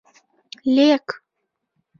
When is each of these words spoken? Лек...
Лек... 0.75 1.05